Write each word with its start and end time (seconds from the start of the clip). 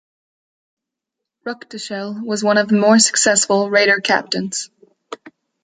Ruckteschell 1.45 2.23
was 2.25 2.43
one 2.43 2.57
of 2.57 2.69
the 2.69 2.75
more 2.75 2.97
successful 2.97 3.69
raider 3.69 3.99
captains. 4.01 4.71